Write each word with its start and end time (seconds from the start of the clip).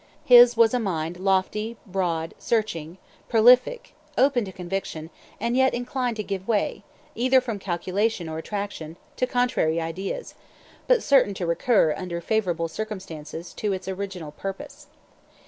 His 0.25 0.57
was 0.57 0.73
a 0.73 0.79
mind 0.79 1.19
lofty, 1.19 1.77
broad, 1.85 2.33
searching, 2.39 2.97
prolific, 3.29 3.93
open 4.17 4.45
to 4.45 4.51
conviction, 4.51 5.11
and 5.39 5.55
yet 5.55 5.75
inclined 5.75 6.15
to 6.15 6.23
give 6.23 6.47
way, 6.47 6.81
either 7.13 7.39
from 7.39 7.59
calculation 7.59 8.27
or 8.27 8.39
attraction, 8.39 8.97
to 9.17 9.27
contrary 9.27 9.79
ideas, 9.79 10.33
but 10.87 11.03
certain 11.03 11.35
to 11.35 11.45
recur, 11.45 11.93
under 11.95 12.19
favorable 12.19 12.67
circumstances, 12.67 13.53
to 13.53 13.73
its 13.73 13.87
original 13.87 14.31
purpose. 14.31 14.87